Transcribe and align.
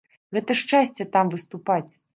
Гэта 0.37 0.55
шчасце 0.61 1.09
там 1.19 1.33
выступаць. 1.37 1.89